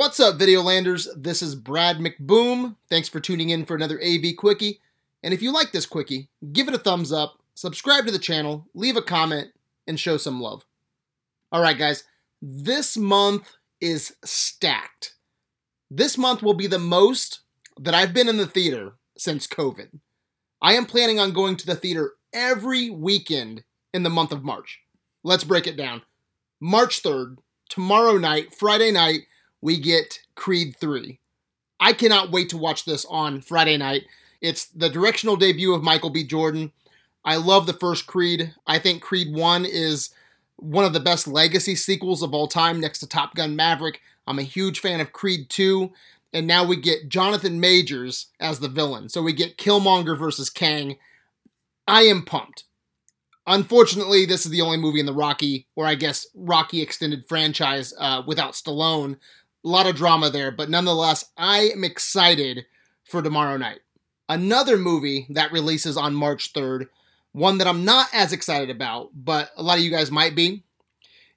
[0.00, 1.08] What's up, Videolanders?
[1.14, 2.76] This is Brad McBoom.
[2.88, 4.80] Thanks for tuning in for another AV Quickie.
[5.22, 8.66] And if you like this Quickie, give it a thumbs up, subscribe to the channel,
[8.72, 9.48] leave a comment,
[9.86, 10.64] and show some love.
[11.52, 12.04] All right, guys,
[12.40, 15.16] this month is stacked.
[15.90, 17.40] This month will be the most
[17.78, 20.00] that I've been in the theater since COVID.
[20.62, 24.80] I am planning on going to the theater every weekend in the month of March.
[25.22, 26.00] Let's break it down.
[26.58, 27.36] March 3rd,
[27.68, 29.26] tomorrow night, Friday night,
[29.60, 31.18] we get Creed 3.
[31.80, 34.04] I cannot wait to watch this on Friday night.
[34.40, 36.24] It's the directional debut of Michael B.
[36.24, 36.72] Jordan.
[37.24, 38.54] I love the first Creed.
[38.66, 40.10] I think Creed 1 is
[40.56, 44.00] one of the best legacy sequels of all time next to Top Gun Maverick.
[44.26, 45.90] I'm a huge fan of Creed 2.
[46.32, 49.08] And now we get Jonathan Majors as the villain.
[49.08, 50.96] So we get Killmonger versus Kang.
[51.88, 52.64] I am pumped.
[53.46, 57.92] Unfortunately, this is the only movie in the Rocky, or I guess Rocky extended franchise
[57.98, 59.16] uh, without Stallone.
[59.64, 62.66] A lot of drama there, but nonetheless, I am excited
[63.04, 63.80] for tomorrow night.
[64.28, 66.88] Another movie that releases on March 3rd,
[67.32, 70.62] one that I'm not as excited about, but a lot of you guys might be,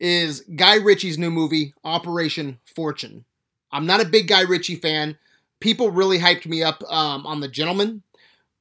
[0.00, 3.24] is Guy Ritchie's new movie, Operation Fortune.
[3.70, 5.18] I'm not a big Guy Ritchie fan.
[5.60, 8.02] People really hyped me up um, on The Gentleman.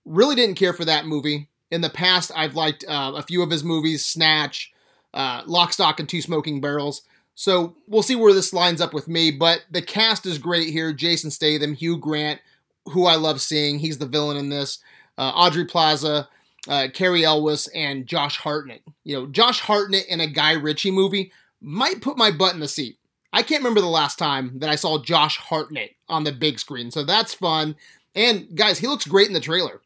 [0.06, 1.50] Really didn't care for that movie.
[1.70, 4.72] In the past, I've liked uh, a few of his movies, Snatch,
[5.14, 7.04] uh, Lock, Stock, and Two Smoking Barrels.
[7.40, 9.30] So we'll see where this lines up with me.
[9.30, 10.92] But the cast is great here.
[10.92, 12.42] Jason Statham, Hugh Grant,
[12.86, 13.78] who I love seeing.
[13.78, 14.80] He's the villain in this.
[15.20, 16.28] Uh, Aubrey Plaza,
[16.68, 18.82] uh, Cary Elwes, and Josh Hartnett.
[19.04, 22.68] You know, Josh Hartnett in a Guy Ritchie movie might put my butt in the
[22.68, 22.98] seat.
[23.32, 26.90] I can't remember the last time that I saw Josh Hartnett on the big screen,
[26.90, 27.76] so that's fun.
[28.16, 29.82] And guys, he looks great in the trailer.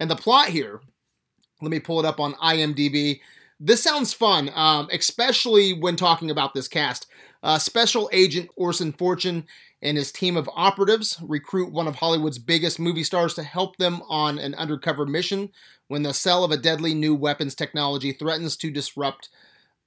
[0.00, 0.80] And the plot here,
[1.62, 3.20] let me pull it up on IMDb.
[3.58, 7.06] This sounds fun, um, especially when talking about this cast.
[7.42, 9.46] Uh, Special Agent Orson Fortune
[9.80, 14.02] and his team of operatives recruit one of Hollywood's biggest movie stars to help them
[14.08, 15.50] on an undercover mission
[15.88, 19.28] when the sale of a deadly new weapons technology threatens to disrupt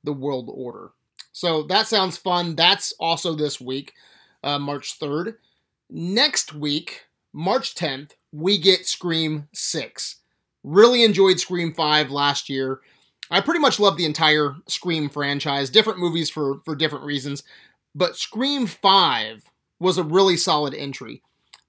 [0.04, 0.92] the world order.
[1.32, 2.56] So that sounds fun.
[2.56, 3.94] That's also this week,
[4.44, 5.36] uh, March 3rd.
[5.90, 10.16] Next week, March 10th, we get Scream 6.
[10.64, 12.80] Really enjoyed Scream 5 last year.
[13.32, 17.44] I pretty much love the entire Scream franchise, different movies for, for different reasons.
[17.94, 19.44] But Scream 5
[19.80, 21.22] was a really solid entry.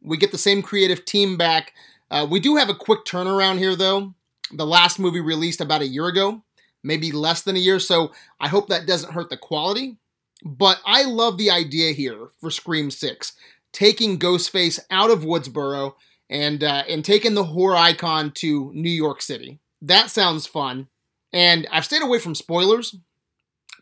[0.02, 1.72] We get the same creative team back.
[2.10, 4.14] Uh, we do have a quick turnaround here, though.
[4.52, 6.42] The last movie released about a year ago,
[6.82, 9.96] maybe less than a year, so I hope that doesn't hurt the quality.
[10.44, 13.32] But I love the idea here for Scream 6,
[13.72, 15.94] taking Ghostface out of Woodsboro
[16.30, 19.60] and uh, and taking the horror icon to New York City.
[19.82, 20.88] That sounds fun.
[21.32, 22.96] And I've stayed away from spoilers,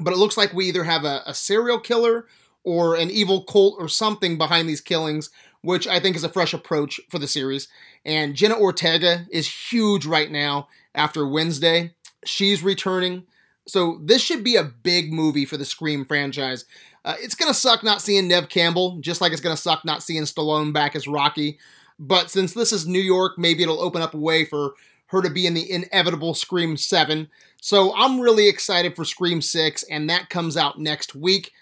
[0.01, 2.27] but it looks like we either have a, a serial killer
[2.65, 5.31] or an evil cult or something behind these killings,
[5.63, 7.69] which I think is a fresh approach for the series.
[8.05, 11.95] And Jenna Ortega is huge right now after Wednesday.
[12.25, 13.25] She's returning.
[13.67, 16.65] So this should be a big movie for the Scream franchise.
[17.05, 19.85] Uh, it's going to suck not seeing Neve Campbell, just like it's going to suck
[19.85, 21.59] not seeing Stallone back as Rocky.
[21.99, 24.75] But since this is New York, maybe it'll open up a way for
[25.09, 27.29] her to be in the inevitable Scream 7.
[27.61, 31.53] So I'm really excited for Scream 6, and that comes out next week.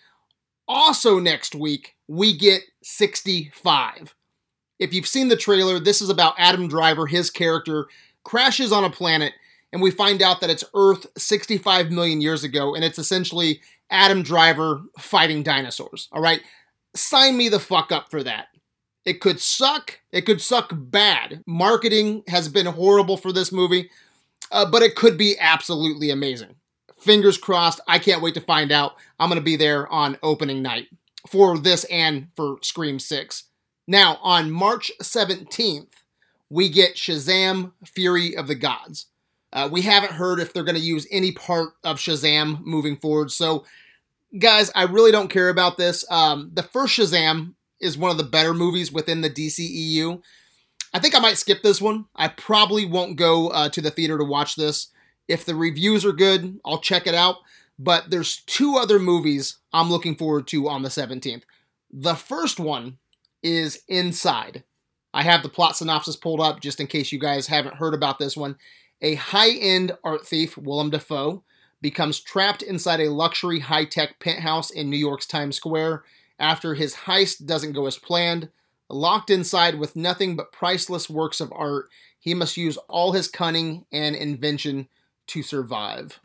[0.68, 4.14] Also, next week, we get 65.
[4.78, 7.06] If you've seen the trailer, this is about Adam Driver.
[7.06, 7.86] His character
[8.24, 9.32] crashes on a planet,
[9.72, 14.22] and we find out that it's Earth 65 million years ago, and it's essentially Adam
[14.22, 16.08] Driver fighting dinosaurs.
[16.12, 16.42] All right?
[16.94, 18.48] Sign me the fuck up for that.
[19.06, 20.00] It could suck.
[20.10, 21.44] It could suck bad.
[21.46, 23.88] Marketing has been horrible for this movie,
[24.50, 26.56] uh, but it could be absolutely amazing.
[26.98, 27.80] Fingers crossed.
[27.86, 28.96] I can't wait to find out.
[29.20, 30.88] I'm going to be there on opening night
[31.28, 33.44] for this and for Scream 6.
[33.86, 35.92] Now, on March 17th,
[36.50, 39.06] we get Shazam Fury of the Gods.
[39.52, 43.30] Uh, we haven't heard if they're going to use any part of Shazam moving forward.
[43.30, 43.64] So,
[44.36, 46.04] guys, I really don't care about this.
[46.10, 50.22] Um, the first Shazam is one of the better movies within the DCEU.
[50.94, 52.06] I think I might skip this one.
[52.14, 54.88] I probably won't go uh, to the theater to watch this.
[55.28, 57.36] If the reviews are good, I'll check it out.
[57.78, 61.42] But there's two other movies I'm looking forward to on the 17th.
[61.90, 62.98] The first one
[63.42, 64.64] is Inside.
[65.12, 68.18] I have the plot synopsis pulled up just in case you guys haven't heard about
[68.18, 68.56] this one.
[69.00, 71.42] A high end art thief, Willem Dafoe,
[71.80, 76.04] becomes trapped inside a luxury high tech penthouse in New York's Times Square
[76.38, 78.48] after his heist doesn't go as planned.
[78.88, 81.88] Locked inside with nothing but priceless works of art,
[82.18, 84.88] he must use all his cunning and invention
[85.28, 86.20] to survive.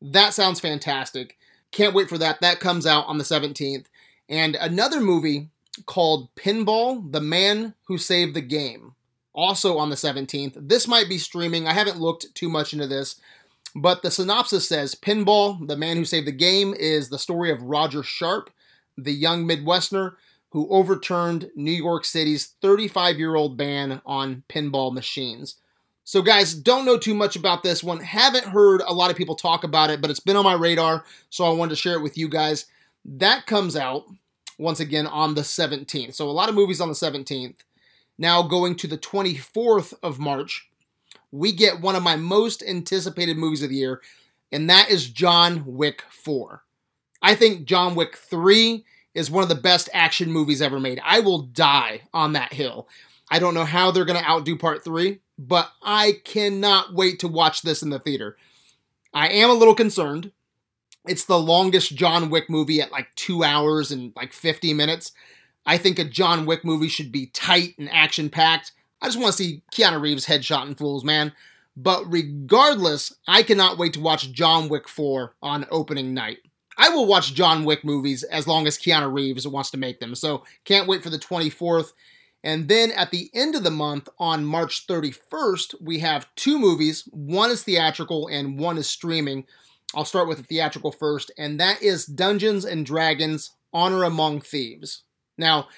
[0.00, 1.36] That sounds fantastic.
[1.70, 2.40] Can't wait for that.
[2.40, 3.86] That comes out on the 17th.
[4.28, 5.48] And another movie
[5.86, 8.94] called Pinball The Man Who Saved the Game,
[9.32, 10.68] also on the 17th.
[10.68, 11.66] This might be streaming.
[11.66, 13.20] I haven't looked too much into this,
[13.74, 17.62] but the synopsis says Pinball The Man Who Saved the Game is the story of
[17.62, 18.50] Roger Sharpe,
[18.96, 20.14] the young Midwesterner
[20.50, 25.56] who overturned New York City's 35 year old ban on pinball machines.
[26.04, 27.98] So, guys, don't know too much about this one.
[27.98, 31.04] Haven't heard a lot of people talk about it, but it's been on my radar,
[31.30, 32.66] so I wanted to share it with you guys.
[33.04, 34.04] That comes out
[34.58, 36.14] once again on the 17th.
[36.14, 37.56] So, a lot of movies on the 17th.
[38.16, 40.68] Now, going to the 24th of March,
[41.32, 44.02] we get one of my most anticipated movies of the year,
[44.52, 46.62] and that is John Wick 4.
[47.24, 48.84] I think John Wick 3
[49.14, 51.00] is one of the best action movies ever made.
[51.02, 52.86] I will die on that hill.
[53.30, 57.28] I don't know how they're going to outdo part 3, but I cannot wait to
[57.28, 58.36] watch this in the theater.
[59.14, 60.32] I am a little concerned.
[61.06, 65.12] It's the longest John Wick movie at like 2 hours and like 50 minutes.
[65.64, 68.72] I think a John Wick movie should be tight and action packed.
[69.00, 71.32] I just want to see Keanu Reeves headshot and fools, man.
[71.74, 76.40] But regardless, I cannot wait to watch John Wick 4 on opening night.
[76.76, 80.14] I will watch John Wick movies as long as Keanu Reeves wants to make them.
[80.14, 81.92] So can't wait for the 24th.
[82.42, 87.08] And then at the end of the month, on March 31st, we have two movies.
[87.10, 89.46] One is theatrical and one is streaming.
[89.94, 95.04] I'll start with the theatrical first, and that is Dungeons and Dragons Honor Among Thieves.
[95.38, 95.68] Now,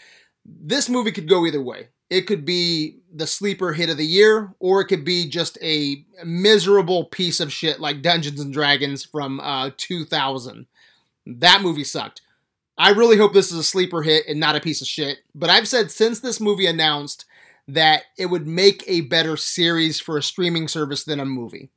[0.45, 1.89] this movie could go either way.
[2.09, 6.05] It could be the sleeper hit of the year, or it could be just a
[6.25, 10.67] miserable piece of shit like Dungeons and Dragons from uh, 2000.
[11.27, 12.23] That movie sucked.
[12.79, 15.19] I really hope this is a sleeper hit and not a piece of shit.
[15.35, 17.25] But I've said since this movie announced
[17.69, 21.71] that it would make a better series for a streaming service than a movie.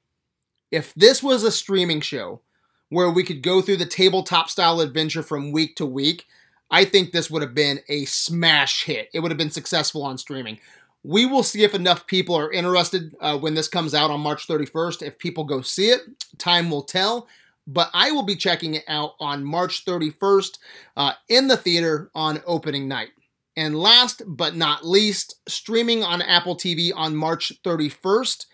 [0.72, 2.42] If this was a streaming show
[2.90, 6.26] where we could go through the tabletop style adventure from week to week,
[6.70, 9.10] I think this would have been a smash hit.
[9.14, 10.60] It would have been successful on streaming.
[11.04, 14.48] We will see if enough people are interested uh, when this comes out on March
[14.48, 15.02] 31st.
[15.02, 16.02] If people go see it,
[16.38, 17.28] time will tell
[17.70, 20.58] but I will be checking it out on March 31st
[20.98, 23.10] uh, in the theater on opening night.
[23.56, 28.48] And last but not least, streaming on Apple TV on March 31st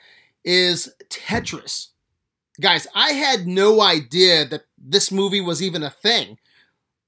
[0.44, 1.88] is Tetris.
[2.60, 6.38] Guys, I had no idea that this movie was even a thing.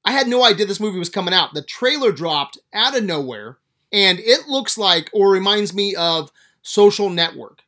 [0.06, 1.54] I had no idea this movie was coming out.
[1.54, 3.58] The trailer dropped out of nowhere,
[3.92, 6.32] and it looks like or reminds me of
[6.62, 7.64] Social Network.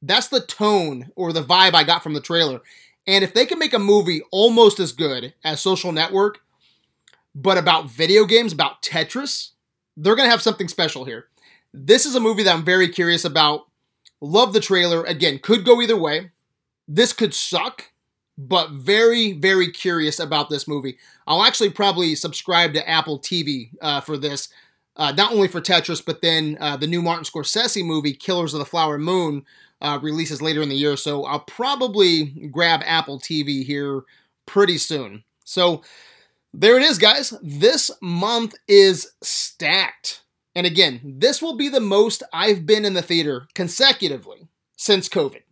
[0.00, 2.60] That's the tone or the vibe I got from the trailer.
[3.10, 6.42] And if they can make a movie almost as good as Social Network,
[7.34, 9.50] but about video games, about Tetris,
[9.96, 11.26] they're going to have something special here.
[11.74, 13.66] This is a movie that I'm very curious about.
[14.20, 15.02] Love the trailer.
[15.02, 16.30] Again, could go either way.
[16.86, 17.90] This could suck,
[18.38, 20.96] but very, very curious about this movie.
[21.26, 24.50] I'll actually probably subscribe to Apple TV uh, for this,
[24.96, 28.58] uh, not only for Tetris, but then uh, the new Martin Scorsese movie, Killers of
[28.58, 29.44] the Flower Moon,
[29.80, 30.96] uh, releases later in the year.
[30.96, 34.02] So I'll probably grab Apple TV here
[34.46, 35.24] pretty soon.
[35.44, 35.82] So
[36.52, 37.32] there it is, guys.
[37.42, 40.22] This month is stacked.
[40.54, 45.42] And again, this will be the most I've been in the theater consecutively since COVID.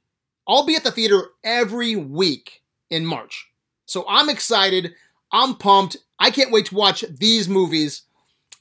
[0.47, 3.47] I'll be at the theater every week in March.
[3.87, 4.95] So I'm excited.
[5.31, 5.99] I'm pumped.
[6.19, 8.03] I can't wait to watch these movies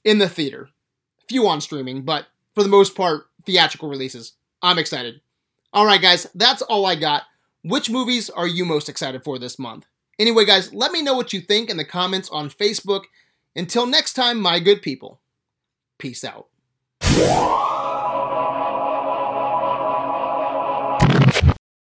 [0.04, 0.70] in the theater.
[1.30, 4.34] Few on streaming, but for the most part, theatrical releases.
[4.62, 5.22] I'm excited.
[5.74, 7.24] All right, guys, that's all I got.
[7.64, 9.86] Which movies are you most excited for this month?
[10.20, 13.04] Anyway, guys, let me know what you think in the comments on Facebook.
[13.56, 15.20] Until next time, my good people,
[15.98, 16.48] peace out.